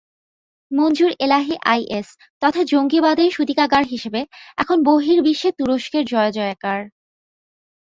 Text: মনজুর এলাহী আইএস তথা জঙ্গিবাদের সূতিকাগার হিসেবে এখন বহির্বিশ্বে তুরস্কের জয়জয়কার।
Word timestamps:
মনজুর 0.71 1.11
এলাহী 1.19 1.55
আইএস 1.65 2.07
তথা 2.41 2.61
জঙ্গিবাদের 2.63 3.29
সূতিকাগার 3.31 3.85
হিসেবে 3.85 4.21
এখন 4.57 4.77
বহির্বিশ্বে 4.83 5.49
তুরস্কের 5.59 6.03
জয়জয়কার। 6.05 6.81